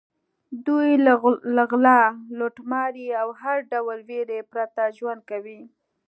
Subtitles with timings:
[0.65, 0.89] دوی
[1.57, 1.99] له غلا،
[2.37, 5.61] لوټمارۍ او هر ډول وېرې پرته ژوند کوي.